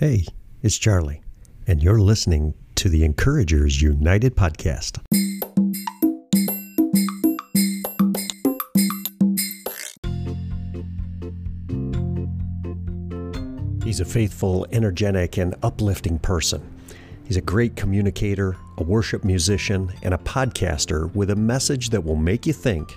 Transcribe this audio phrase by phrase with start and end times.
[0.00, 0.24] Hey,
[0.62, 1.20] it's Charlie,
[1.66, 4.96] and you're listening to the Encouragers United podcast.
[13.84, 16.62] He's a faithful, energetic, and uplifting person.
[17.26, 22.16] He's a great communicator, a worship musician, and a podcaster with a message that will
[22.16, 22.90] make you think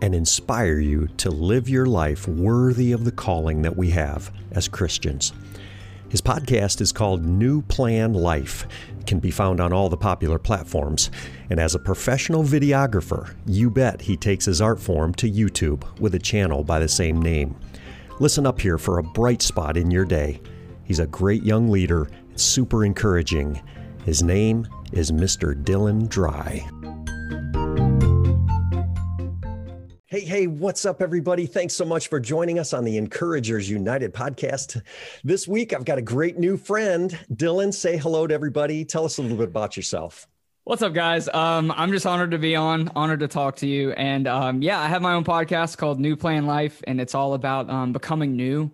[0.00, 4.68] and inspire you to live your life worthy of the calling that we have as
[4.68, 5.34] Christians.
[6.10, 8.66] His podcast is called New Plan Life.
[8.98, 11.08] It can be found on all the popular platforms.
[11.50, 16.16] And as a professional videographer, you bet he takes his art form to YouTube with
[16.16, 17.54] a channel by the same name.
[18.18, 20.40] Listen up here for a bright spot in your day.
[20.82, 23.62] He's a great young leader, super encouraging.
[24.04, 25.54] His name is Mr.
[25.62, 26.68] Dylan Dry.
[30.20, 31.46] Hey, hey, what's up, everybody?
[31.46, 34.82] Thanks so much for joining us on the Encouragers United podcast.
[35.24, 37.18] This week, I've got a great new friend.
[37.32, 38.84] Dylan, say hello to everybody.
[38.84, 40.28] Tell us a little bit about yourself.
[40.64, 41.26] What's up, guys?
[41.32, 43.92] Um, I'm just honored to be on, honored to talk to you.
[43.92, 47.32] And um, yeah, I have my own podcast called New Plan Life, and it's all
[47.32, 48.70] about um, becoming new.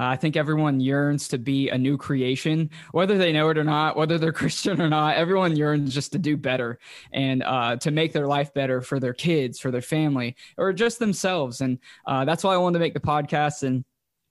[0.00, 3.64] Uh, I think everyone yearns to be a new creation, whether they know it or
[3.64, 5.16] not, whether they're Christian or not.
[5.16, 6.78] Everyone yearns just to do better
[7.12, 11.00] and uh, to make their life better for their kids, for their family, or just
[11.00, 11.60] themselves.
[11.60, 13.62] And uh, that's why I wanted to make the podcast.
[13.62, 13.84] And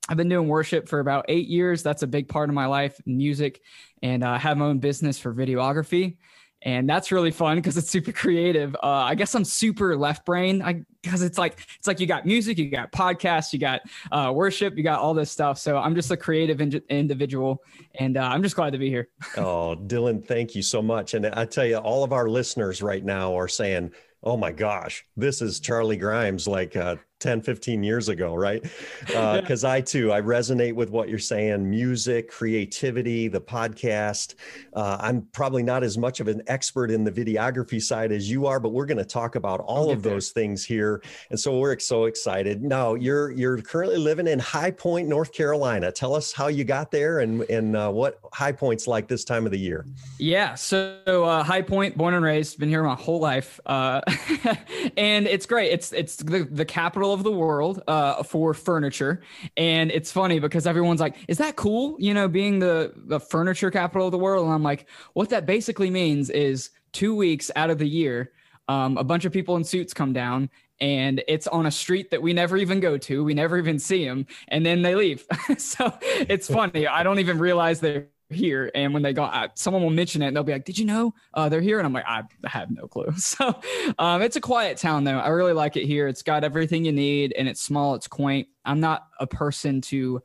[0.10, 1.84] I've been doing worship for about eight years.
[1.84, 3.62] That's a big part of my life, music,
[4.02, 6.18] and uh, I have my own business for videography
[6.62, 8.76] and that's really fun because it's super creative.
[8.76, 10.62] Uh, I guess I'm super left brain
[11.02, 14.78] because it's like it's like you got music, you got podcasts, you got uh, worship,
[14.78, 15.58] you got all this stuff.
[15.58, 17.64] So I'm just a creative in- individual,
[18.00, 19.10] and uh, I'm just glad to be here.
[19.38, 21.14] oh, Dylan, thank you so much.
[21.14, 23.92] And I tell you, all of our listeners right now are saying,
[24.24, 28.64] "Oh my gosh, this is Charlie Grimes like uh, 10 15 years ago right?
[29.06, 34.36] Because uh, i too i resonate with what you're saying music creativity the podcast.
[34.74, 38.46] Uh, i'm probably not as much of an expert in the videography side as you
[38.46, 40.44] are but we're going to talk about all of those there.
[40.44, 42.64] things here and so we're so excited.
[42.64, 45.92] Now you're you're currently living in high point north carolina.
[45.92, 49.46] Tell us how you got there and and uh, what high points like this time
[49.46, 49.86] of the year.
[50.18, 54.02] Yeah so uh, high point born and raised been here my whole life uh,
[54.98, 55.72] and it's great.
[55.72, 59.22] It's it's the, the capital of the world uh, for furniture.
[59.58, 61.96] And it's funny because everyone's like, is that cool?
[62.00, 64.46] You know, being the, the furniture capital of the world.
[64.46, 68.32] And I'm like, what that basically means is two weeks out of the year,
[68.68, 70.50] um, a bunch of people in suits come down
[70.82, 73.24] and it's on a street that we never even go to.
[73.24, 75.26] We never even see them, and then they leave.
[75.58, 76.88] so it's funny.
[76.88, 80.28] I don't even realize they're here and when they go uh, someone will mention it
[80.28, 81.80] and they'll be like did you know uh, they're here?
[81.80, 83.12] And i'm like i have no clue.
[83.18, 83.60] So
[84.00, 85.20] um, it's a quiet town though.
[85.20, 86.08] I really like it here.
[86.08, 90.22] It's got everything you need and it's small it's quaint i'm not a person to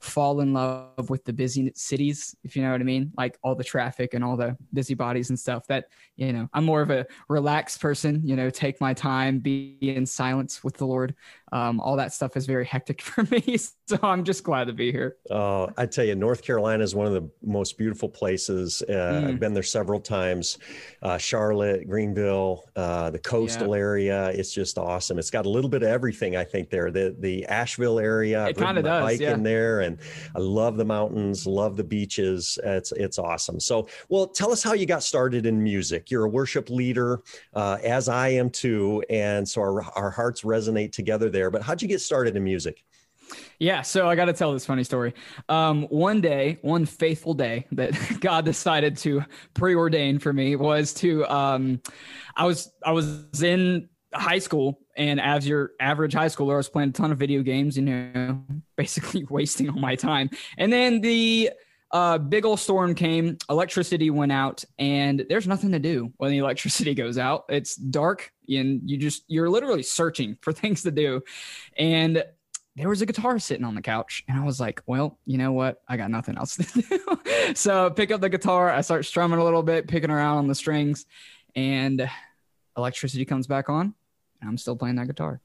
[0.00, 3.54] fall in love with the busy cities if you know what i mean like all
[3.54, 7.06] the traffic and all the busybodies and stuff that you know i'm more of a
[7.28, 11.14] relaxed person you know take my time be in silence with the lord
[11.52, 13.56] um, all that stuff is very hectic for me.
[13.86, 15.16] So I'm just glad to be here.
[15.30, 18.82] Oh, I tell you, North Carolina is one of the most beautiful places.
[18.86, 19.28] Uh, mm.
[19.28, 20.58] I've been there several times.
[21.02, 23.80] Uh, Charlotte, Greenville, uh, the coastal yeah.
[23.80, 24.28] area.
[24.30, 25.18] It's just awesome.
[25.18, 26.36] It's got a little bit of everything.
[26.36, 26.90] I think there.
[26.90, 27.46] The the
[27.78, 28.46] Asheville area.
[28.48, 29.02] It kind of does.
[29.02, 29.34] Bike yeah.
[29.34, 29.98] in there, and
[30.34, 31.46] I love the mountains.
[31.46, 32.58] Love the beaches.
[32.62, 33.58] It's it's awesome.
[33.58, 36.10] So, well, tell us how you got started in music.
[36.10, 37.22] You're a worship leader,
[37.54, 41.30] uh, as I am too, and so our our hearts resonate together.
[41.30, 42.84] There there, but how'd you get started in music?
[43.58, 45.14] Yeah, so I got to tell this funny story.
[45.48, 49.22] Um, one day, one faithful day that God decided to
[49.54, 51.80] preordain for me was to um,
[52.36, 56.68] I was I was in high school and as your average high schooler, I was
[56.68, 58.42] playing a ton of video games, you know,
[58.76, 60.30] basically wasting all my time.
[60.58, 61.50] And then the
[61.90, 66.38] uh, big old storm came, electricity went out, and there's nothing to do when the
[66.44, 67.44] electricity goes out.
[67.48, 71.22] It's dark, and you just you're literally searching for things to do.
[71.78, 72.22] And
[72.76, 75.52] there was a guitar sitting on the couch, and I was like, well, you know
[75.52, 75.80] what?
[75.88, 77.54] I got nothing else to do.
[77.54, 80.54] so pick up the guitar, I start strumming a little bit, picking around on the
[80.54, 81.06] strings,
[81.56, 82.08] and
[82.76, 83.94] electricity comes back on,
[84.42, 85.40] I'm still playing that guitar.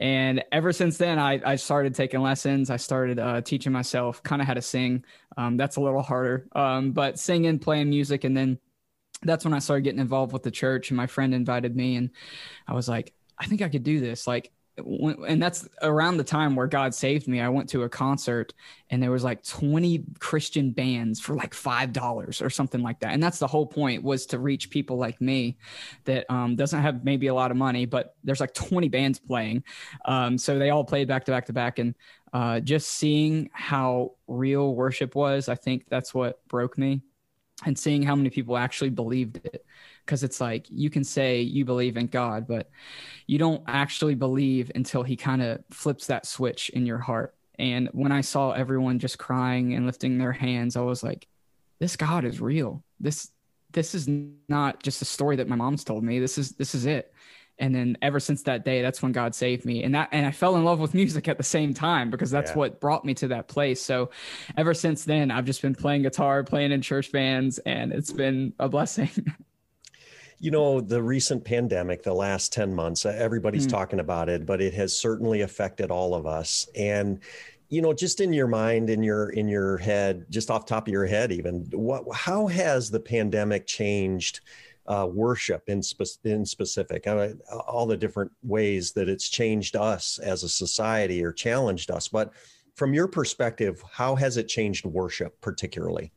[0.00, 2.68] And ever since then, I, I started taking lessons.
[2.68, 5.04] I started uh, teaching myself kind of how to sing.
[5.36, 8.24] Um, that's a little harder, um, but singing, playing music.
[8.24, 8.58] And then
[9.22, 10.90] that's when I started getting involved with the church.
[10.90, 12.10] And my friend invited me, and
[12.66, 14.26] I was like, I think I could do this.
[14.26, 17.40] Like, and that's around the time where God saved me.
[17.40, 18.52] I went to a concert
[18.90, 23.12] and there was like 20 Christian bands for like $5 or something like that.
[23.12, 25.56] And that's the whole point was to reach people like me
[26.04, 29.62] that um, doesn't have maybe a lot of money, but there's like 20 bands playing.
[30.06, 31.78] Um, so they all played back to back to back.
[31.78, 31.94] And
[32.32, 37.02] uh, just seeing how real worship was, I think that's what broke me
[37.64, 39.64] and seeing how many people actually believed it
[40.04, 42.70] because it's like you can say you believe in God, but
[43.26, 47.34] you don't actually believe until He kind of flips that switch in your heart.
[47.58, 51.26] And when I saw everyone just crying and lifting their hands, I was like,
[51.78, 52.82] this God is real.
[53.00, 53.30] This
[53.72, 54.08] this is
[54.48, 56.18] not just a story that my mom's told me.
[56.18, 57.12] This is this is it.
[57.58, 59.84] And then ever since that day, that's when God saved me.
[59.84, 62.50] And that and I fell in love with music at the same time because that's
[62.50, 62.58] yeah.
[62.58, 63.80] what brought me to that place.
[63.80, 64.10] So
[64.56, 68.52] ever since then, I've just been playing guitar, playing in church bands, and it's been
[68.58, 69.10] a blessing.
[70.38, 73.70] you know the recent pandemic the last 10 months everybody's mm.
[73.70, 76.68] talking about it but it has certainly affected all of us.
[76.74, 77.20] And
[77.68, 80.92] you know just in your mind in your in your head just off top of
[80.92, 84.40] your head even what how has the pandemic changed
[84.86, 87.06] uh, worship in, spe- in specific?
[87.06, 87.30] Uh,
[87.66, 92.06] all the different ways that it's changed us as a society or challenged us.
[92.06, 92.34] But
[92.74, 96.12] from your perspective how has it changed worship particularly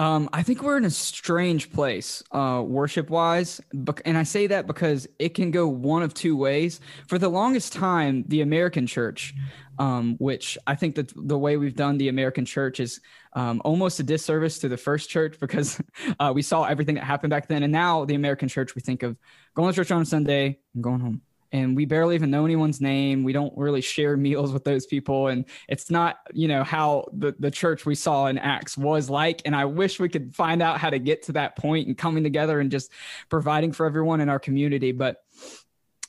[0.00, 3.60] um, I think we're in a strange place, uh, worship wise.
[4.06, 6.80] And I say that because it can go one of two ways.
[7.06, 9.34] For the longest time, the American church,
[9.78, 13.02] um, which I think that the way we've done the American church is
[13.34, 15.78] um, almost a disservice to the first church because
[16.18, 17.62] uh, we saw everything that happened back then.
[17.62, 19.18] And now the American church, we think of
[19.54, 21.20] going to church on Sunday and going home
[21.52, 23.24] and we barely even know anyone's name.
[23.24, 25.28] We don't really share meals with those people.
[25.28, 29.42] And it's not, you know, how the, the church we saw in Acts was like.
[29.44, 32.22] And I wish we could find out how to get to that point and coming
[32.22, 32.90] together and just
[33.28, 34.92] providing for everyone in our community.
[34.92, 35.22] But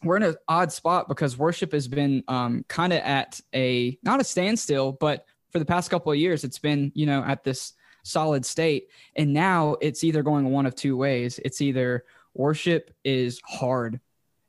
[0.04, 4.20] we're in an odd spot because worship has been um, kind of at a not
[4.20, 7.74] a standstill, but for the past couple of years, it's been, you know, at this
[8.04, 8.88] solid state.
[9.16, 11.40] And now it's either going one of two ways.
[11.44, 14.00] It's either worship is hard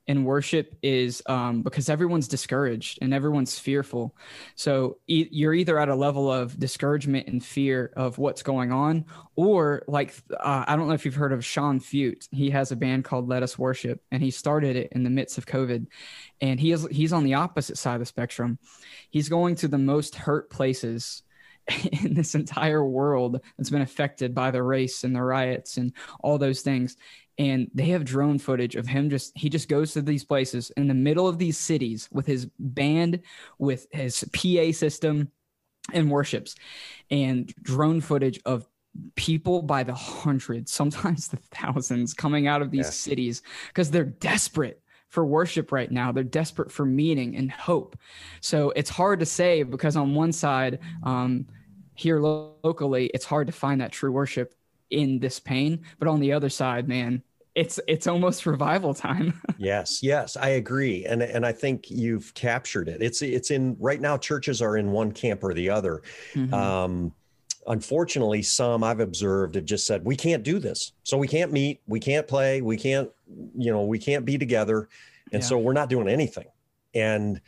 [0.07, 4.15] in worship is um, because everyone's discouraged and everyone's fearful.
[4.55, 9.05] So e- you're either at a level of discouragement and fear of what's going on,
[9.35, 12.27] or like uh, I don't know if you've heard of Sean Feucht.
[12.31, 15.37] He has a band called Let Us Worship, and he started it in the midst
[15.37, 15.87] of COVID.
[16.41, 18.59] And he is he's on the opposite side of the spectrum.
[19.09, 21.23] He's going to the most hurt places
[22.03, 26.37] in this entire world that's been affected by the race and the riots and all
[26.37, 26.97] those things
[27.37, 30.87] and they have drone footage of him just he just goes to these places in
[30.87, 33.21] the middle of these cities with his band
[33.57, 35.31] with his PA system
[35.93, 36.55] and worships
[37.09, 38.67] and drone footage of
[39.15, 42.91] people by the hundreds sometimes the thousands coming out of these yeah.
[42.91, 44.82] cities because they're desperate
[45.13, 46.11] for worship right now.
[46.11, 47.95] They're desperate for meaning and hope.
[48.41, 51.45] So it's hard to say because on one side um,
[51.93, 54.55] here locally it's hard to find that true worship
[54.89, 55.83] in this pain.
[55.99, 57.21] But on the other side man
[57.53, 59.39] it's it's almost revival time.
[59.59, 61.05] Yes yes i agree.
[61.05, 63.03] And and i think you've captured it.
[63.03, 66.01] It's it's in right now churches are in one camp or the other.
[66.33, 66.53] Mm-hmm.
[66.55, 67.13] um
[67.67, 70.93] unfortunately some i've observed have just said we can't do this.
[71.03, 73.09] So we can't meet we can't play we can't
[73.55, 74.89] you know we can't be together.
[75.31, 75.47] And yeah.
[75.47, 76.47] so we're not doing anything.
[76.93, 77.41] And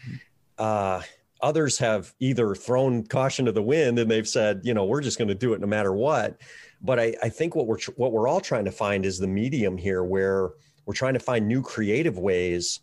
[0.57, 1.01] uh
[1.41, 5.17] others have either thrown caution to the wind and they've said you know we're just
[5.17, 6.39] going to do it no matter what.
[6.81, 9.77] But I, I think what we're what we're all trying to find is the medium
[9.77, 10.51] here, where
[10.85, 12.81] we're trying to find new creative ways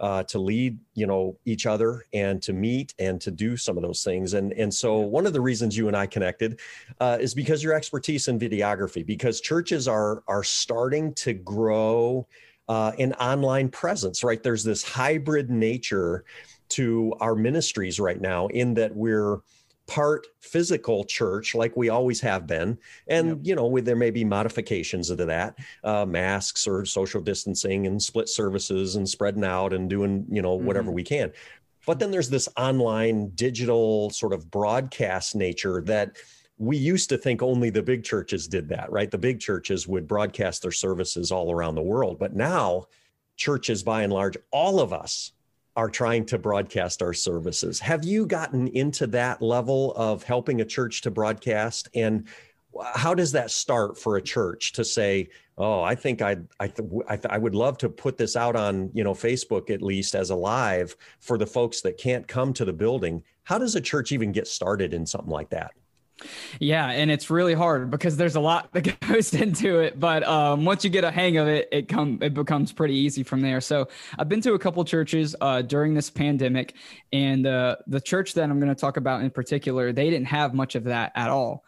[0.00, 3.82] uh, to lead, you know, each other and to meet and to do some of
[3.82, 4.34] those things.
[4.34, 6.58] And and so one of the reasons you and I connected
[7.00, 12.26] uh, is because your expertise in videography, because churches are are starting to grow
[12.68, 14.24] uh, an online presence.
[14.24, 16.24] Right, there's this hybrid nature
[16.70, 19.40] to our ministries right now, in that we're
[19.90, 22.78] part physical church like we always have been
[23.08, 23.38] and yep.
[23.42, 28.28] you know there may be modifications into that uh, masks or social distancing and split
[28.28, 30.94] services and spreading out and doing you know whatever mm-hmm.
[30.94, 31.32] we can
[31.88, 36.16] but then there's this online digital sort of broadcast nature that
[36.56, 40.06] we used to think only the big churches did that right the big churches would
[40.06, 42.84] broadcast their services all around the world but now
[43.36, 45.32] churches by and large all of us
[45.80, 47.80] are trying to broadcast our services.
[47.80, 51.88] Have you gotten into that level of helping a church to broadcast?
[51.94, 52.28] And
[52.92, 56.86] how does that start for a church to say, "Oh, I think I'd, I th-
[57.08, 60.14] I, th- I would love to put this out on you know Facebook at least
[60.14, 63.80] as a live for the folks that can't come to the building." How does a
[63.80, 65.72] church even get started in something like that?
[66.58, 69.98] Yeah, and it's really hard because there's a lot that goes into it.
[69.98, 73.22] But um, once you get a hang of it, it come it becomes pretty easy
[73.22, 73.60] from there.
[73.60, 76.74] So I've been to a couple churches uh, during this pandemic,
[77.12, 80.54] and uh, the church that I'm going to talk about in particular, they didn't have
[80.54, 81.64] much of that at all,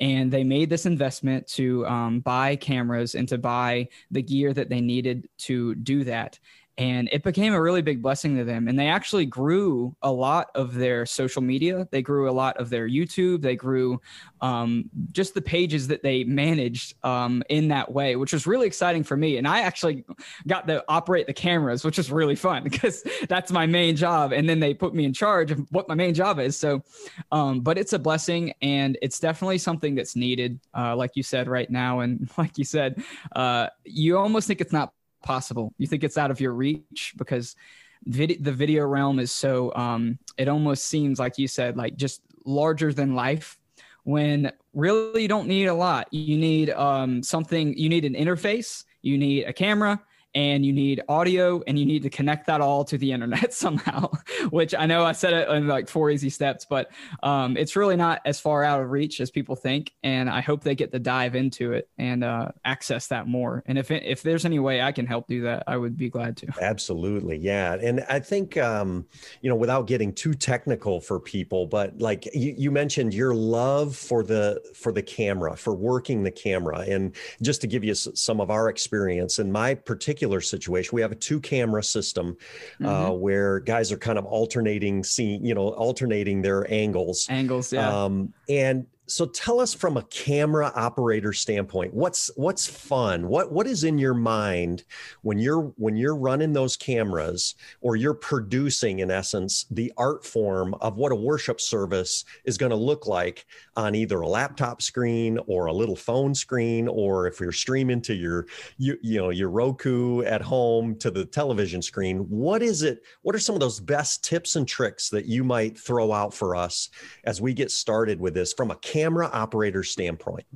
[0.00, 4.68] and they made this investment to um, buy cameras and to buy the gear that
[4.68, 6.38] they needed to do that
[6.76, 8.66] and it became a really big blessing to them.
[8.66, 11.86] And they actually grew a lot of their social media.
[11.92, 13.42] They grew a lot of their youtube.
[13.42, 14.00] They grew
[14.40, 19.04] um, just the pages that they managed um, in that way which was really exciting
[19.04, 19.36] for me.
[19.36, 20.04] And i actually
[20.46, 24.32] got to operate the cameras which is really fun because that's my main job.
[24.32, 26.56] And then they put me in charge of what my main job is.
[26.56, 26.82] So
[27.30, 31.46] um, but it's a blessing and it's definitely something that's needed uh, like you said
[31.46, 32.00] right now.
[32.00, 33.02] And like you said
[33.36, 34.93] uh, you almost think it's not
[35.24, 35.72] possible.
[35.78, 37.56] You think it's out of your reach because
[38.04, 42.22] vid- the video realm is so um, it almost seems like you said like just
[42.44, 43.58] larger than life
[44.04, 46.12] when really you don't need a lot.
[46.12, 47.76] You need um, something.
[47.76, 48.84] You need an interface.
[49.02, 50.00] You need a camera
[50.34, 54.10] and you need audio and you need to connect that all to the internet somehow
[54.50, 56.90] which i know i said it in like four easy steps but
[57.22, 60.62] um, it's really not as far out of reach as people think and i hope
[60.62, 64.44] they get to dive into it and uh, access that more and if if there's
[64.44, 66.46] any way i can help do that i would be glad to.
[66.60, 69.06] Absolutely yeah and i think um,
[69.40, 73.96] you know without getting too technical for people but like you, you mentioned your love
[73.96, 78.40] for the for the camera for working the camera and just to give you some
[78.40, 82.36] of our experience and my particular particular situation, we have a two camera system
[82.80, 82.86] uh, mm-hmm.
[82.86, 87.26] uh, where guys are kind of alternating, seeing, you know, alternating their angles.
[87.28, 88.04] Angles, yeah.
[88.04, 93.28] Um, and so tell us from a camera operator standpoint what's what's fun?
[93.28, 94.84] What what is in your mind
[95.22, 100.74] when you're when you're running those cameras or you're producing in essence the art form
[100.80, 103.46] of what a worship service is going to look like
[103.76, 108.14] on either a laptop screen or a little phone screen or if you're streaming to
[108.14, 108.46] your
[108.78, 113.34] you, you know your Roku at home to the television screen what is it what
[113.34, 116.88] are some of those best tips and tricks that you might throw out for us
[117.24, 120.46] as we get started with this from a camera operator standpoint?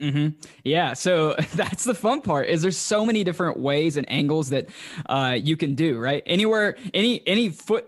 [0.00, 0.40] Mm-hmm.
[0.64, 2.48] Yeah, so that's the fun part.
[2.48, 4.68] Is there's so many different ways and angles that
[5.06, 6.22] uh, you can do right.
[6.26, 7.86] Anywhere, any any foot,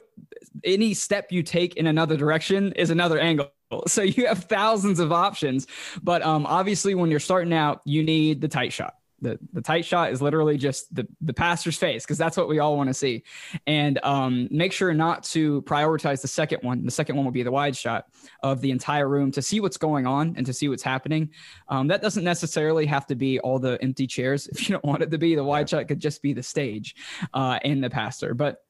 [0.65, 3.51] any step you take in another direction is another angle.
[3.89, 5.67] So you have thousands of options,
[6.01, 9.85] but um, obviously when you're starting out, you need the tight shot the the tight
[9.85, 12.95] shot is literally just the the pastor's face because that's what we all want to
[12.95, 13.25] see.
[13.67, 16.85] And um, make sure not to prioritize the second one.
[16.85, 18.07] The second one will be the wide shot
[18.43, 21.31] of the entire room to see what's going on and to see what's happening.
[21.69, 25.03] Um, that doesn't necessarily have to be all the empty chairs if you don't want
[25.03, 25.35] it to be.
[25.35, 26.95] The wide shot could just be the stage
[27.33, 28.64] uh, and the pastor but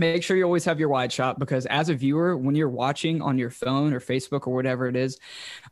[0.00, 3.20] make sure you always have your wide shot because as a viewer when you're watching
[3.20, 5.18] on your phone or facebook or whatever it is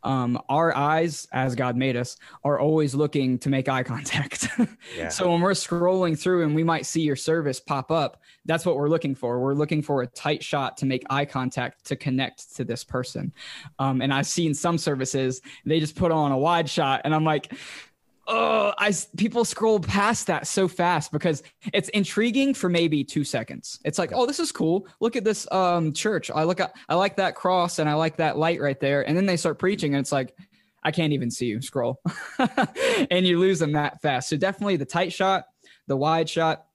[0.02, 4.48] um, our eyes as god made us are always looking to make eye contact.
[4.96, 5.08] Yeah.
[5.08, 8.76] so when we're scrolling through and we might see your service pop up that's what
[8.76, 9.40] we're looking for.
[9.40, 13.32] We're looking for a tight shot to make eye contact to connect to this person.
[13.78, 17.24] Um, and i've seen some services they just put on a wide shot and i'm
[17.24, 17.52] like
[18.28, 21.42] oh, I people scroll past that so fast because
[21.72, 23.80] it's intriguing for maybe two seconds.
[23.84, 24.86] It's like, oh, this is cool.
[25.00, 26.30] Look at this um, church.
[26.30, 29.08] I look at, I like that cross and I like that light right there.
[29.08, 30.36] And then they start preaching, and it's like,
[30.82, 32.00] I can't even see you scroll,
[33.10, 34.28] and you lose them that fast.
[34.28, 35.46] So definitely the tight shot,
[35.86, 36.66] the wide shot,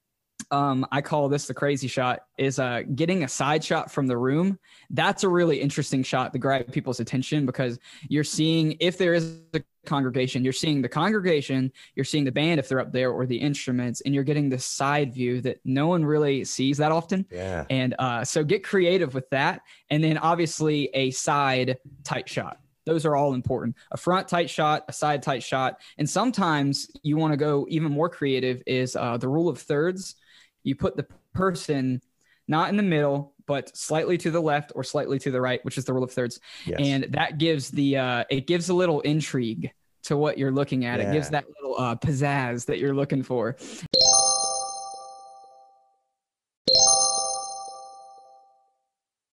[0.50, 4.16] um, I call this the crazy shot, is uh, getting a side shot from the
[4.16, 4.58] room.
[4.90, 9.38] That's a really interesting shot to grab people's attention because you're seeing if there is
[9.54, 13.26] a congregation, you're seeing the congregation, you're seeing the band if they're up there or
[13.26, 17.26] the instruments, and you're getting the side view that no one really sees that often.
[17.30, 17.64] Yeah.
[17.70, 19.62] And uh, so get creative with that.
[19.90, 22.58] And then obviously a side tight shot.
[22.86, 23.76] Those are all important.
[23.92, 25.80] A front tight shot, a side tight shot.
[25.96, 30.16] And sometimes you want to go even more creative is uh, the rule of thirds
[30.64, 32.00] you put the person
[32.48, 35.78] not in the middle, but slightly to the left or slightly to the right, which
[35.78, 36.40] is the rule of thirds.
[36.64, 36.80] Yes.
[36.80, 39.72] And that gives the uh, it gives a little intrigue
[40.04, 41.00] to what you're looking at.
[41.00, 41.10] Yeah.
[41.10, 43.56] It gives that little uh, pizzazz that you're looking for.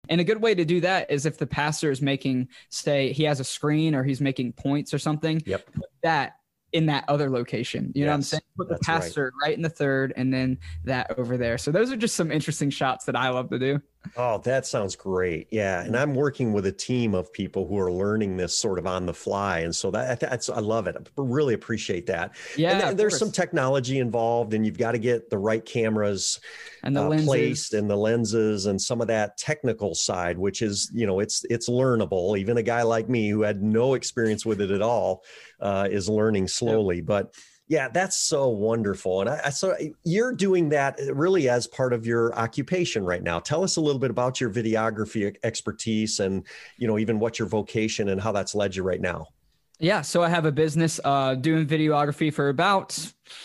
[0.09, 3.23] And a good way to do that is if the pastor is making, say, he
[3.25, 5.41] has a screen or he's making points or something.
[5.45, 5.71] Yep.
[5.71, 6.37] Put that
[6.73, 7.91] in that other location.
[7.95, 8.41] You yes, know what I'm saying?
[8.57, 9.49] Put the pastor right.
[9.49, 9.55] right.
[9.55, 11.57] in the third and then that over there.
[11.57, 13.81] So those are just some interesting shots that I love to do.
[14.15, 15.47] Oh, that sounds great.
[15.51, 15.81] Yeah.
[15.81, 19.05] And I'm working with a team of people who are learning this sort of on
[19.05, 19.59] the fly.
[19.59, 20.95] And so that, that's, I love it.
[20.95, 22.35] I really appreciate that.
[22.55, 22.89] Yeah.
[22.89, 26.39] And there's some technology involved and you've got to get the right cameras
[26.83, 30.89] and the uh, placed and the lenses and some of that technical side, which is,
[30.93, 32.37] you know, it's, it's learnable.
[32.37, 35.23] Even a guy like me who had no experience with it at all
[35.59, 37.05] uh, is learning slowly, yep.
[37.05, 37.33] but
[37.69, 39.21] yeah, that's so wonderful.
[39.21, 43.39] And I, I so you're doing that really as part of your occupation right now.
[43.39, 46.45] Tell us a little bit about your videography expertise and,
[46.77, 49.27] you know, even what your vocation and how that's led you right now.
[49.81, 52.99] Yeah, so I have a business uh, doing videography for about,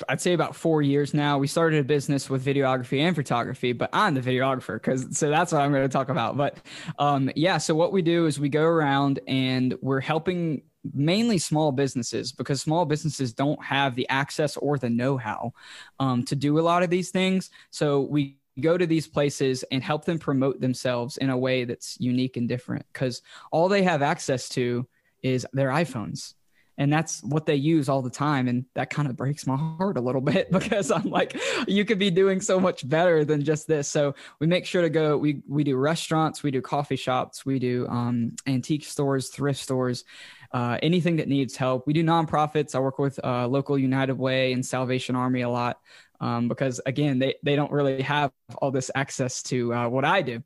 [0.09, 1.39] I'd say about four years now.
[1.39, 5.53] We started a business with videography and photography, but I'm the videographer because so that's
[5.53, 6.37] what I'm going to talk about.
[6.37, 6.59] But
[6.99, 10.63] um, yeah, so what we do is we go around and we're helping
[10.93, 15.53] mainly small businesses because small businesses don't have the access or the know-how
[15.99, 17.51] um, to do a lot of these things.
[17.71, 21.99] So we go to these places and help them promote themselves in a way that's
[22.01, 24.87] unique and different because all they have access to
[25.23, 26.35] is their iPhones
[26.79, 28.49] and that's what they use all the time.
[28.49, 31.99] And that kind of breaks my heart a little bit because i'm like you could
[31.99, 33.89] be doing so much better than just this.
[33.89, 37.59] So we make sure to go we we do restaurants we do coffee shops we
[37.59, 40.05] do um, antique stores thrift stores
[40.53, 41.85] uh, anything that needs help.
[41.85, 42.77] We do nonprofits.
[42.77, 45.81] I work with uh, local united way and salvation army a lot
[46.21, 50.23] um, because again they, they don't really have all this access to uh, what i
[50.23, 50.43] do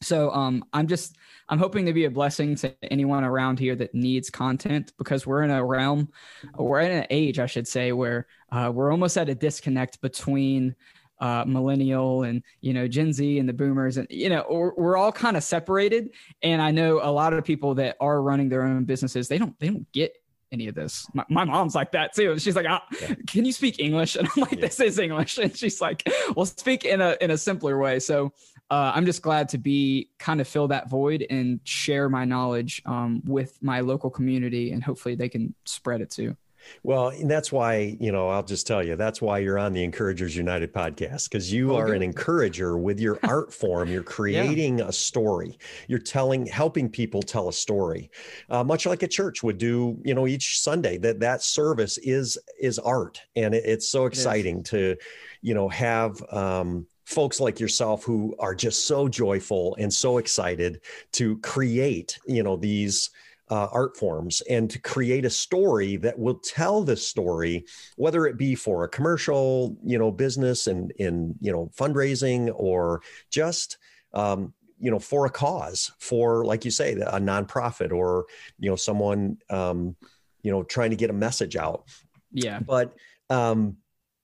[0.00, 1.16] so um, i'm just
[1.48, 5.42] i'm hoping to be a blessing to anyone around here that needs content because we're
[5.42, 6.08] in a realm
[6.56, 10.74] we're in an age i should say where uh, we're almost at a disconnect between
[11.20, 14.96] uh, millennial and you know gen z and the boomers and you know we're, we're
[14.96, 16.10] all kind of separated
[16.42, 19.58] and i know a lot of people that are running their own businesses they don't
[19.58, 20.14] they don't get
[20.52, 21.06] any of this.
[21.14, 22.38] My, my, mom's like that too.
[22.38, 23.14] She's like, ah, yeah.
[23.26, 24.60] "Can you speak English?" And I'm like, yeah.
[24.60, 28.32] "This is English." And she's like, "Well, speak in a in a simpler way." So
[28.70, 32.82] uh, I'm just glad to be kind of fill that void and share my knowledge
[32.84, 36.36] um, with my local community, and hopefully they can spread it too.
[36.82, 39.82] Well, and that's why, you know, I'll just tell you, that's why you're on the
[39.82, 43.88] Encouragers United podcast because you oh, are an encourager with your art form.
[43.88, 44.88] You're creating yeah.
[44.88, 45.58] a story.
[45.86, 48.10] You're telling, helping people tell a story,
[48.50, 50.98] uh, much like a church would do, you know, each Sunday.
[50.98, 54.96] That that service is is art, and it, it's so exciting to,
[55.42, 56.22] you know, have.
[56.32, 62.42] Um, folks like yourself who are just so joyful and so excited to create you
[62.42, 63.08] know these
[63.50, 67.64] uh, art forms and to create a story that will tell the story
[67.96, 73.00] whether it be for a commercial you know business and in you know fundraising or
[73.30, 73.78] just
[74.12, 78.26] um, you know for a cause for like you say a nonprofit or
[78.58, 79.96] you know someone um,
[80.42, 81.84] you know trying to get a message out.
[82.32, 82.60] Yeah.
[82.60, 82.94] But
[83.30, 83.78] um,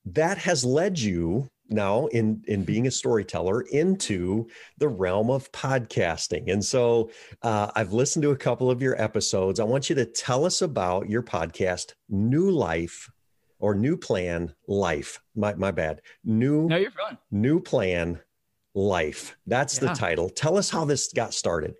[0.05, 6.51] that has led you now in in being a storyteller into the realm of podcasting.
[6.51, 7.11] And so
[7.43, 9.61] uh, i've listened to a couple of your episodes.
[9.61, 13.11] I want you to tell us about your podcast new life
[13.59, 15.21] or new plan life.
[15.35, 16.01] My, my bad.
[16.25, 17.19] New no you're fine.
[17.31, 18.21] New plan
[18.75, 19.37] life.
[19.47, 19.89] That's yeah.
[19.89, 20.31] the title.
[20.31, 21.75] Tell us how this got started.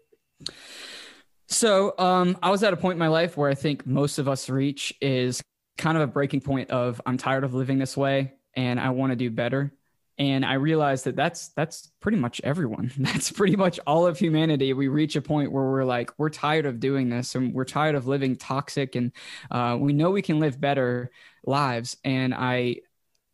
[1.47, 4.29] So um, i was at a point in my life where i think most of
[4.29, 5.43] us reach is
[5.77, 9.11] kind of a breaking point of i'm tired of living this way and I want
[9.11, 9.73] to do better.
[10.17, 12.93] And I realized that that's that's pretty much everyone.
[12.99, 14.73] That's pretty much all of humanity.
[14.73, 17.97] We reach a point where we're like, we're tired of doing this, and we're tired
[17.97, 19.13] of living toxic, and
[19.51, 21.11] uh, we know we can live better
[21.45, 21.97] lives.
[22.05, 22.77] And I,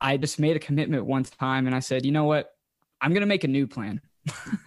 [0.00, 2.50] I just made a commitment one time, and I said, you know what,
[3.00, 4.00] I'm gonna make a new plan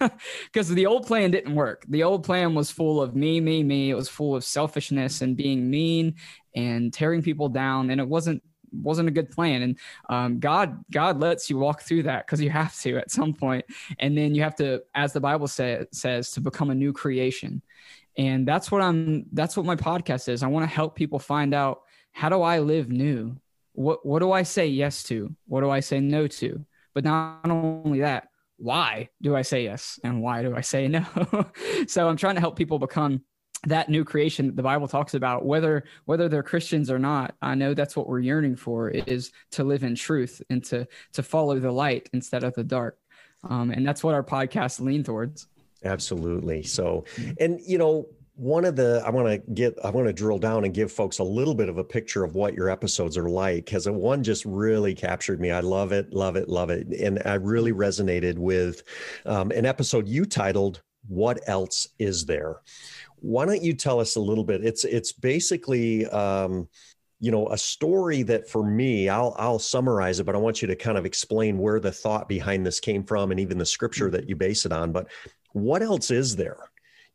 [0.52, 1.84] because the old plan didn't work.
[1.88, 3.90] The old plan was full of me, me, me.
[3.90, 6.14] It was full of selfishness and being mean
[6.54, 8.42] and tearing people down, and it wasn't
[8.82, 9.62] wasn't a good plan.
[9.62, 13.34] And um, God, God lets you walk through that because you have to at some
[13.34, 13.64] point,
[13.98, 17.62] and then you have to, as the Bible say, says, to become a new creation.
[18.16, 19.26] And that's what I'm.
[19.32, 20.42] That's what my podcast is.
[20.42, 21.82] I want to help people find out
[22.12, 23.36] how do I live new.
[23.72, 25.34] What What do I say yes to?
[25.46, 26.64] What do I say no to?
[26.94, 31.04] But not only that, why do I say yes and why do I say no?
[31.88, 33.22] so I'm trying to help people become
[33.66, 37.54] that new creation that the bible talks about whether whether they're christians or not i
[37.54, 41.58] know that's what we're yearning for is to live in truth and to to follow
[41.58, 42.98] the light instead of the dark.
[43.42, 45.48] Um, and that's what our podcast lean towards.
[45.84, 46.62] Absolutely.
[46.62, 47.04] So
[47.38, 50.64] and you know one of the i want to get i want to drill down
[50.64, 53.64] and give folks a little bit of a picture of what your episodes are like
[53.64, 55.52] because one just really captured me.
[55.52, 56.88] I love it love it love it.
[57.00, 58.82] And i really resonated with
[59.26, 62.56] um, an episode you titled what else is there
[63.24, 64.62] why don't you tell us a little bit?
[64.62, 66.68] It's it's basically um,
[67.20, 70.68] you know a story that for me I'll I'll summarize it, but I want you
[70.68, 74.10] to kind of explain where the thought behind this came from and even the scripture
[74.10, 74.92] that you base it on.
[74.92, 75.06] But
[75.52, 76.58] what else is there?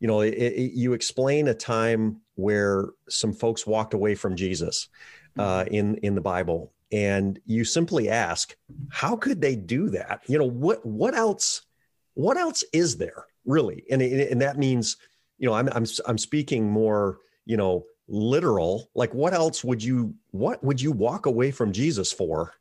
[0.00, 4.88] You know, it, it, you explain a time where some folks walked away from Jesus
[5.38, 5.74] uh, mm-hmm.
[5.74, 8.56] in in the Bible, and you simply ask,
[8.88, 10.22] how could they do that?
[10.26, 11.62] You know, what what else
[12.14, 13.84] what else is there really?
[13.90, 14.96] And and that means,
[15.40, 18.90] you know, I'm I'm I'm speaking more, you know, literal.
[18.94, 22.52] Like, what else would you what would you walk away from Jesus for?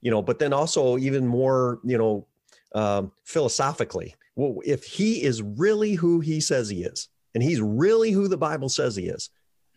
[0.00, 2.26] You know, but then also even more, you know,
[2.74, 8.12] um, philosophically, well, if he is really who he says he is, and he's really
[8.12, 9.30] who the Bible says he is,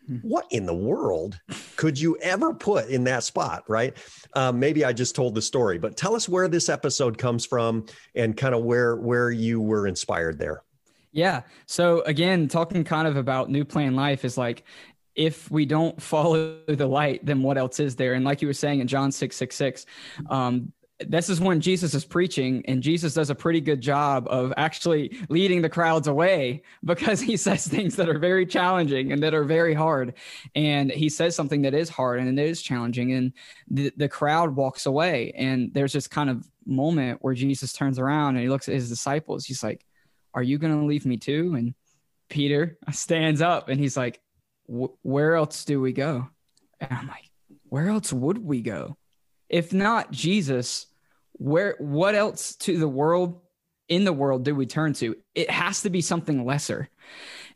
[0.06, 0.18] hmm.
[0.18, 1.40] what in the world
[1.74, 3.96] could you ever put in that spot right
[4.34, 7.86] um, maybe i just told the story but tell us where this episode comes from
[8.14, 10.62] and kind of where where you were inspired there
[11.12, 14.64] yeah so again talking kind of about new plan life is like
[15.14, 18.54] if we don't follow the light then what else is there and like you were
[18.54, 19.86] saying in john 6 6 6
[20.30, 20.72] um,
[21.08, 25.16] this is when Jesus is preaching, and Jesus does a pretty good job of actually
[25.28, 29.44] leading the crowds away because he says things that are very challenging and that are
[29.44, 30.14] very hard.
[30.54, 33.32] And he says something that is hard and it is challenging, and
[33.68, 35.32] the, the crowd walks away.
[35.36, 38.88] And there's this kind of moment where Jesus turns around and he looks at his
[38.88, 39.44] disciples.
[39.44, 39.84] He's like,
[40.34, 41.54] Are you going to leave me too?
[41.56, 41.74] And
[42.28, 44.20] Peter stands up and he's like,
[44.66, 46.28] Where else do we go?
[46.80, 47.30] And I'm like,
[47.68, 48.96] Where else would we go?
[49.48, 50.86] If not Jesus,
[51.32, 53.40] where what else to the world
[53.88, 55.16] in the world do we turn to?
[55.34, 56.88] It has to be something lesser.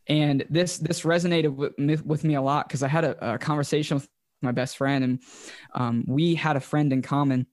[0.06, 3.38] And this this resonated with me, with me a lot because I had a, a,
[3.38, 4.08] conversation with
[4.42, 5.20] my best friend, and
[5.74, 7.46] um, we had a friend in common.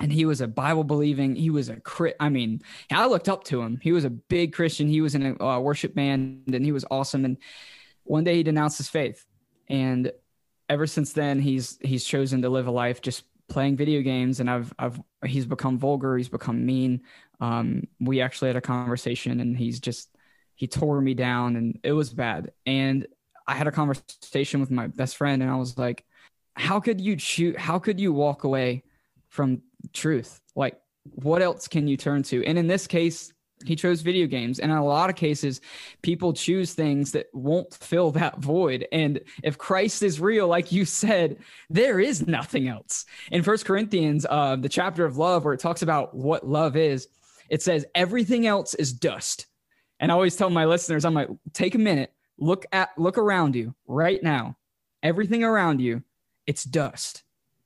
[0.00, 1.34] And he was a Bible believing.
[1.34, 2.16] He was a crit.
[2.20, 3.80] I mean, I looked up to him.
[3.82, 4.88] He was a big Christian.
[4.88, 7.24] He was in a uh, worship band, and he was awesome.
[7.24, 7.36] And
[8.04, 9.26] one day he denounced his faith,
[9.68, 10.12] and
[10.68, 14.50] ever since then he's he's chosen to live a life just playing video games and
[14.50, 17.02] I've I've he's become vulgar, he's become mean.
[17.40, 20.14] Um, we actually had a conversation and he's just
[20.54, 22.52] he tore me down and it was bad.
[22.66, 23.06] And
[23.46, 26.04] I had a conversation with my best friend and I was like,
[26.54, 28.84] how could you shoot how could you walk away
[29.28, 29.62] from
[29.92, 30.40] truth?
[30.54, 30.78] Like
[31.14, 32.44] what else can you turn to?
[32.44, 33.32] And in this case,
[33.64, 34.60] he chose video games.
[34.60, 35.60] And in a lot of cases
[36.02, 38.86] people choose things that won't fill that void.
[38.92, 41.38] And if christ is real like you said
[41.68, 43.04] there is nothing else.
[43.32, 47.08] In first corinthians uh, the chapter of love where it talks about what love is
[47.48, 49.46] it says everything else is dust.
[49.98, 52.12] And i always tell my listeners i'm like take a minute.
[52.38, 54.56] Look at look around you right now.
[55.02, 56.04] Everything around you
[56.46, 57.24] it's dust.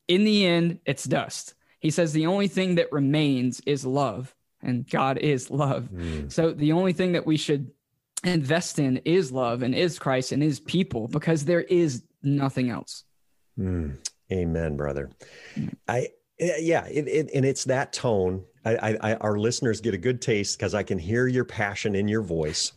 [0.08, 4.88] In the end it's dust he says the only thing that remains is love and
[4.88, 5.88] God is love.
[5.92, 6.30] Mm.
[6.30, 7.72] So the only thing that we should
[8.22, 13.02] invest in is love and is Christ and is people because there is nothing else.
[13.58, 13.98] Mm.
[14.30, 15.10] Amen, brother.
[15.88, 18.44] I yeah, it, it, and it's that tone.
[18.64, 22.06] I, I, our listeners get a good taste because I can hear your passion in
[22.06, 22.72] your voice,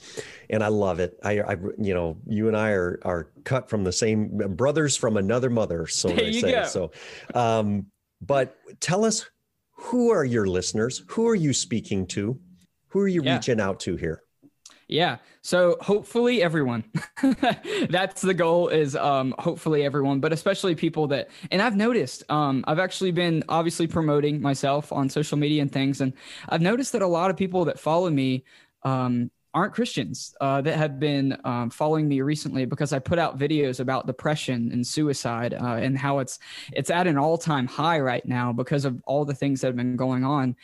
[0.50, 1.20] and I love it.
[1.24, 5.18] I, I, you know, you and I are are cut from the same brothers from
[5.18, 6.52] another mother, so there they say.
[6.52, 6.66] Go.
[6.66, 6.92] So,
[7.36, 7.86] um,
[8.22, 9.30] but tell us
[9.72, 11.04] who are your listeners?
[11.10, 12.40] Who are you speaking to?
[12.90, 13.36] Who are you yeah.
[13.36, 14.22] reaching out to here?
[14.88, 15.18] Yeah.
[15.42, 16.84] So hopefully everyone.
[17.90, 22.64] That's the goal is um hopefully everyone, but especially people that and I've noticed um
[22.68, 26.14] I've actually been obviously promoting myself on social media and things and
[26.48, 28.44] I've noticed that a lot of people that follow me
[28.84, 33.40] um aren't Christians uh, that have been um, following me recently because I put out
[33.40, 36.40] videos about depression and suicide uh, and how it's
[36.74, 39.78] it's at an all time high right now because of all the things that have
[39.78, 40.58] been going on,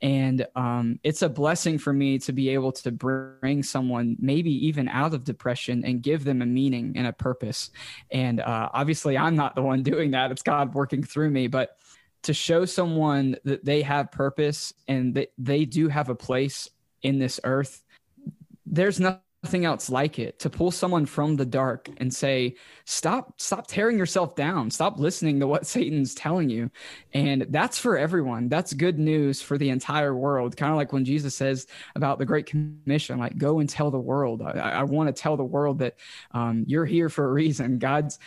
[0.00, 4.88] and um, it's a blessing for me to be able to bring someone maybe even
[4.88, 7.70] out of depression and give them a meaning and a purpose.
[8.12, 11.76] And uh, obviously, I'm not the one doing that; it's God working through me, but
[12.22, 16.70] to show someone that they have purpose and that they do have a place
[17.02, 17.84] in this earth
[18.66, 20.38] there's nothing else like it.
[20.40, 24.70] To pull someone from the dark and say stop stop tearing yourself down.
[24.70, 26.70] Stop listening to what satan's telling you.
[27.14, 28.48] And that's for everyone.
[28.48, 30.56] That's good news for the entire world.
[30.56, 34.00] Kind of like when jesus says about the great commission like go and tell the
[34.00, 34.42] world.
[34.42, 35.96] I, I want to tell the world that
[36.32, 37.78] um, you're here for a reason.
[37.78, 38.18] God's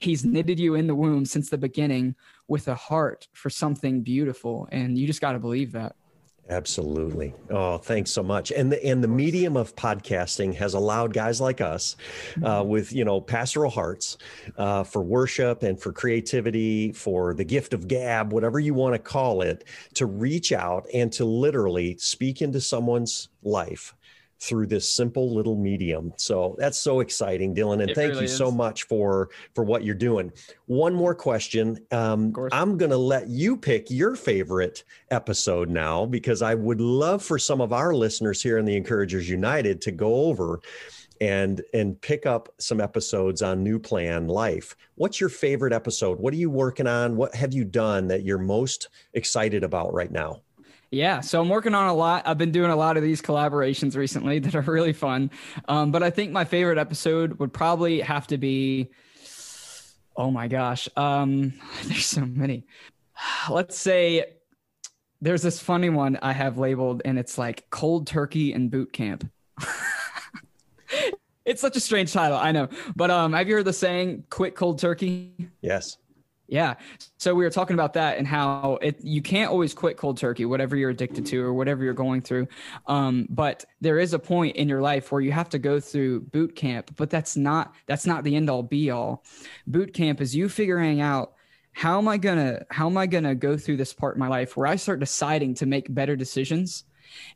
[0.00, 2.14] he's knitted you in the womb since the beginning
[2.48, 4.68] with a heart for something beautiful.
[4.70, 5.96] And you just got to believe that
[6.48, 7.34] Absolutely.
[7.50, 8.52] Oh, thanks so much.
[8.52, 11.96] And the and the medium of podcasting has allowed guys like us,
[12.36, 12.68] uh, mm-hmm.
[12.68, 14.16] with you know pastoral hearts,
[14.56, 18.98] uh, for worship and for creativity, for the gift of gab, whatever you want to
[19.00, 23.94] call it, to reach out and to literally speak into someone's life
[24.40, 26.12] through this simple little medium.
[26.16, 28.36] So that's so exciting, Dylan, and it thank really you is.
[28.36, 30.32] so much for for what you're doing.
[30.66, 31.78] One more question.
[31.90, 37.22] Um, I'm going to let you pick your favorite episode now because I would love
[37.22, 40.60] for some of our listeners here in the Encouragers United to go over
[41.20, 44.76] and and pick up some episodes on New Plan Life.
[44.96, 46.18] What's your favorite episode?
[46.18, 47.16] What are you working on?
[47.16, 50.42] What have you done that you're most excited about right now?
[50.90, 52.26] Yeah, so I'm working on a lot.
[52.26, 55.30] I've been doing a lot of these collaborations recently that are really fun.
[55.68, 58.90] Um, but I think my favorite episode would probably have to be,
[60.16, 62.66] oh my gosh, um, there's so many.
[63.50, 64.24] Let's say
[65.20, 69.28] there's this funny one I have labeled, and it's like cold turkey and boot camp.
[71.44, 72.68] it's such a strange title, I know.
[72.94, 75.48] But um, have you heard the saying "quit cold turkey"?
[75.62, 75.96] Yes.
[76.48, 76.74] Yeah.
[77.18, 80.44] So we were talking about that and how it you can't always quit cold turkey,
[80.44, 82.46] whatever you're addicted to or whatever you're going through.
[82.86, 86.20] Um, but there is a point in your life where you have to go through
[86.20, 89.24] boot camp, but that's not that's not the end all be all.
[89.66, 91.32] Boot camp is you figuring out
[91.72, 94.56] how am I gonna how am I gonna go through this part of my life
[94.56, 96.84] where I start deciding to make better decisions.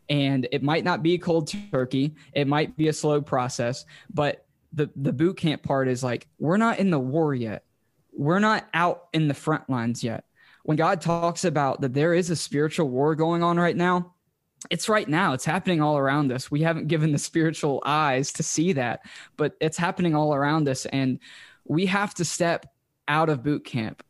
[0.09, 4.89] And it might not be cold turkey, it might be a slow process, but the
[4.95, 7.65] the boot camp part is like we're not in the war yet
[8.13, 10.25] we're not out in the front lines yet.
[10.65, 14.15] When God talks about that there is a spiritual war going on right now,
[14.69, 15.33] it's right now.
[15.33, 16.51] It's happening all around us.
[16.51, 19.01] We haven't given the spiritual eyes to see that,
[19.39, 20.85] but it's happening all around us.
[20.87, 21.19] And
[21.65, 22.67] we have to step
[23.09, 24.03] out of boot camp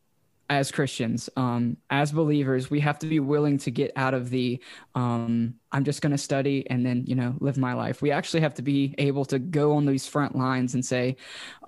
[0.51, 4.61] as Christians, um, as believers, we have to be willing to get out of the
[4.97, 8.03] um, I'm just going to study and then you know live my life.
[8.03, 11.17] We actually have to be able to go on these front lines and say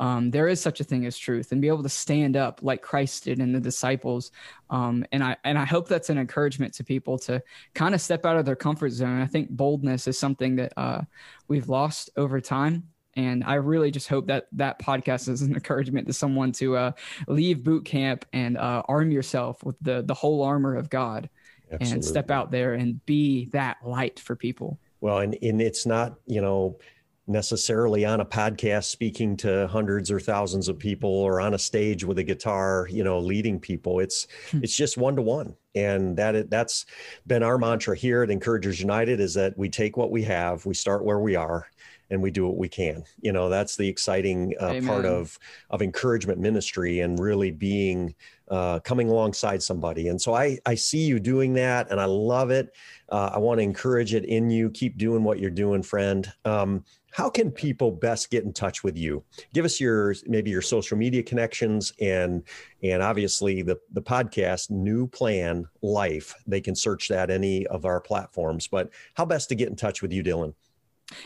[0.00, 2.82] um, there is such a thing as truth, and be able to stand up like
[2.82, 4.32] Christ did and the disciples.
[4.70, 7.42] Um, and I and I hope that's an encouragement to people to
[7.74, 9.20] kind of step out of their comfort zone.
[9.20, 11.02] I think boldness is something that uh,
[11.48, 16.06] we've lost over time and I really just hope that that podcast is an encouragement
[16.06, 16.92] to someone to uh,
[17.26, 21.28] leave boot camp and uh, arm yourself with the the whole armor of God
[21.72, 21.94] Absolutely.
[21.94, 24.78] and step out there and be that light for people.
[25.00, 26.78] Well, and, and it's not, you know,
[27.26, 32.04] necessarily on a podcast speaking to hundreds or thousands of people or on a stage
[32.04, 34.58] with a guitar you know leading people it's hmm.
[34.60, 36.84] it's just one to one and that that's
[37.28, 40.74] been our mantra here at encouragers united is that we take what we have we
[40.74, 41.68] start where we are
[42.12, 43.02] and we do what we can.
[43.20, 45.38] You know, that's the exciting uh, part of
[45.70, 48.14] of encouragement ministry and really being
[48.48, 50.08] uh, coming alongside somebody.
[50.08, 52.74] And so I I see you doing that, and I love it.
[53.08, 54.70] Uh, I want to encourage it in you.
[54.70, 56.30] Keep doing what you're doing, friend.
[56.44, 59.22] Um, how can people best get in touch with you
[59.52, 62.42] give us your maybe your social media connections and
[62.82, 68.00] and obviously the the podcast new plan life they can search that any of our
[68.00, 70.54] platforms but how best to get in touch with you dylan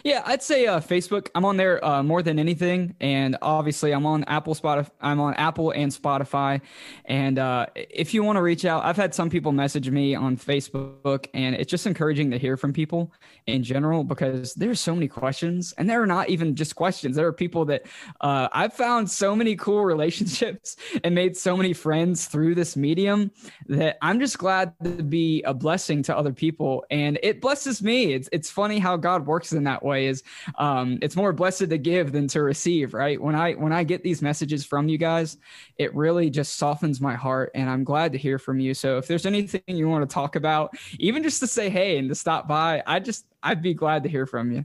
[0.04, 1.28] yeah, I'd say uh, Facebook.
[1.34, 4.90] I'm on there uh, more than anything, and obviously I'm on Apple, Spotify.
[5.00, 6.60] I'm on Apple and Spotify.
[7.04, 10.36] And uh, if you want to reach out, I've had some people message me on
[10.36, 13.12] Facebook, and it's just encouraging to hear from people
[13.46, 17.16] in general because there's so many questions, and there are not even just questions.
[17.16, 17.86] There are people that
[18.20, 23.30] uh, I've found so many cool relationships and made so many friends through this medium
[23.66, 28.14] that I'm just glad to be a blessing to other people, and it blesses me.
[28.14, 30.22] It's it's funny how God works in that way is
[30.58, 33.20] um, it's more blessed to give than to receive right?
[33.20, 35.36] When i when i get these messages from you guys
[35.76, 38.74] it really just softens my heart and i'm glad to hear from you.
[38.74, 42.08] So if there's anything you want to talk about even just to say hey and
[42.08, 44.64] to stop by i just i'd be glad to hear from you.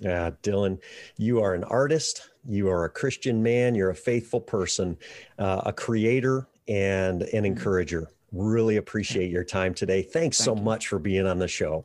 [0.00, 0.80] Yeah dylan
[1.16, 2.30] you are an artist.
[2.44, 3.74] You are a christian man.
[3.74, 4.96] You're a faithful person
[5.38, 8.08] uh, a creator and an encourager.
[8.32, 10.02] Really appreciate your time today.
[10.02, 10.62] Thanks Thank so you.
[10.62, 11.84] much for being on the show.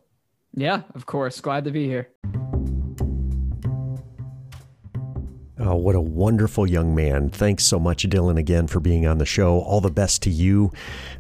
[0.54, 1.40] Yeah of course.
[1.42, 2.10] Glad to be here
[5.70, 7.30] Oh, what a wonderful young man.
[7.30, 9.60] Thanks so much, Dylan, again for being on the show.
[9.60, 10.72] All the best to you.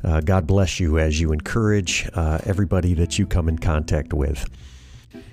[0.05, 4.49] Uh, God bless you as you encourage uh, everybody that you come in contact with.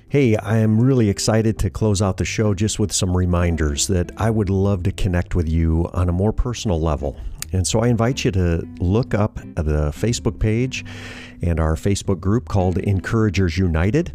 [0.08, 4.10] Hey, I am really excited to close out the show just with some reminders that
[4.16, 7.16] I would love to connect with you on a more personal level.
[7.52, 10.84] And so I invite you to look up the Facebook page
[11.40, 14.12] and our Facebook group called Encouragers United.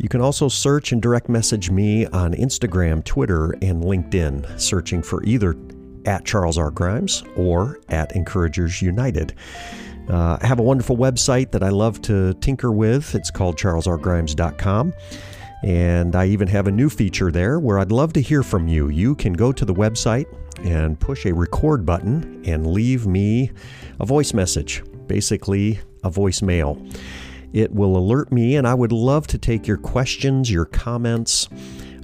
[0.00, 5.22] You can also search and direct message me on Instagram, Twitter, and LinkedIn, searching for
[5.24, 5.54] either
[6.06, 6.70] at Charles R.
[6.70, 9.34] Grimes or at Encouragers United.
[10.08, 13.14] Uh, I have a wonderful website that I love to tinker with.
[13.14, 14.94] It's called charlesrgrimes.com.
[15.64, 18.88] And I even have a new feature there where I'd love to hear from you.
[18.88, 20.24] You can go to the website
[20.64, 23.52] and push a record button and leave me
[24.00, 26.90] a voice message, basically a voicemail.
[27.52, 31.48] It will alert me, and I would love to take your questions, your comments,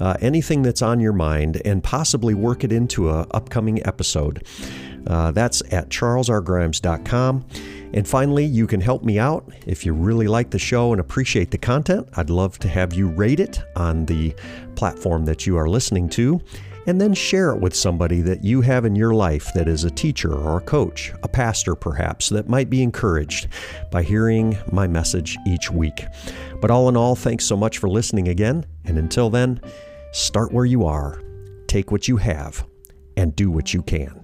[0.00, 4.44] uh, anything that's on your mind, and possibly work it into an upcoming episode.
[5.06, 7.44] Uh, that's at charlesrgrimes.com.
[7.94, 11.50] And finally, you can help me out if you really like the show and appreciate
[11.50, 12.08] the content.
[12.16, 14.34] I'd love to have you rate it on the
[14.74, 16.40] platform that you are listening to,
[16.86, 19.90] and then share it with somebody that you have in your life that is a
[19.90, 23.48] teacher or a coach, a pastor perhaps, that might be encouraged
[23.90, 26.04] by hearing my message each week.
[26.60, 28.64] But all in all, thanks so much for listening again.
[28.84, 29.60] And until then,
[30.12, 31.20] start where you are,
[31.66, 32.66] take what you have,
[33.16, 34.22] and do what you can.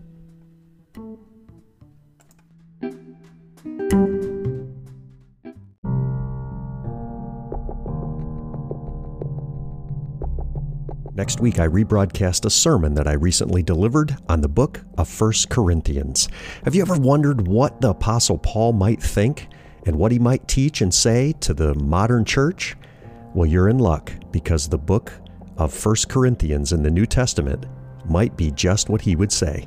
[11.23, 15.51] Next week, I rebroadcast a sermon that I recently delivered on the book of First
[15.51, 16.29] Corinthians.
[16.65, 19.47] Have you ever wondered what the Apostle Paul might think
[19.87, 22.77] and what he might teach and say to the modern church?
[23.35, 25.13] Well, you're in luck because the book
[25.59, 27.67] of First Corinthians in the New Testament
[28.05, 29.65] might be just what he would say.